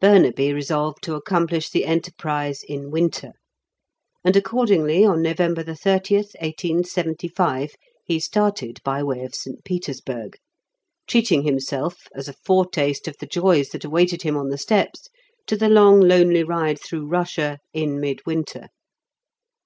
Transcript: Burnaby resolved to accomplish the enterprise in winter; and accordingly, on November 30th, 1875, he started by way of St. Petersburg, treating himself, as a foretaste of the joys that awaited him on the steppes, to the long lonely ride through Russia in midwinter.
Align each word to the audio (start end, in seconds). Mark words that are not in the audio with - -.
Burnaby 0.00 0.50
resolved 0.54 1.02
to 1.02 1.14
accomplish 1.14 1.68
the 1.68 1.84
enterprise 1.84 2.62
in 2.62 2.90
winter; 2.90 3.32
and 4.24 4.34
accordingly, 4.34 5.04
on 5.04 5.20
November 5.20 5.62
30th, 5.62 6.32
1875, 6.40 7.74
he 8.02 8.18
started 8.18 8.80
by 8.82 9.02
way 9.02 9.24
of 9.24 9.34
St. 9.34 9.62
Petersburg, 9.62 10.38
treating 11.06 11.42
himself, 11.42 12.08
as 12.14 12.28
a 12.28 12.32
foretaste 12.46 13.06
of 13.06 13.18
the 13.18 13.26
joys 13.26 13.68
that 13.68 13.84
awaited 13.84 14.22
him 14.22 14.38
on 14.38 14.48
the 14.48 14.56
steppes, 14.56 15.10
to 15.46 15.54
the 15.54 15.68
long 15.68 16.00
lonely 16.00 16.42
ride 16.44 16.80
through 16.80 17.06
Russia 17.06 17.58
in 17.74 18.00
midwinter. 18.00 18.68